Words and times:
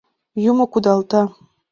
—Юмо 0.49 0.65
кудалта! 0.73 1.21